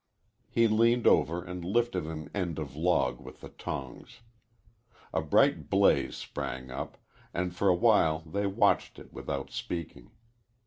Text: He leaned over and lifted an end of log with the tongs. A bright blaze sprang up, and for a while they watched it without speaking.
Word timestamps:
He 0.49 0.67
leaned 0.67 1.05
over 1.05 1.43
and 1.43 1.63
lifted 1.63 2.07
an 2.07 2.31
end 2.33 2.57
of 2.57 2.75
log 2.75 3.21
with 3.21 3.41
the 3.41 3.49
tongs. 3.49 4.21
A 5.13 5.21
bright 5.21 5.69
blaze 5.69 6.15
sprang 6.15 6.71
up, 6.71 6.97
and 7.35 7.55
for 7.55 7.67
a 7.67 7.75
while 7.75 8.21
they 8.21 8.47
watched 8.47 8.97
it 8.97 9.13
without 9.13 9.51
speaking. 9.51 10.09